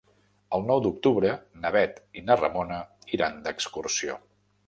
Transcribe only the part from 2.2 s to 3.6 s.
i na Ramona iran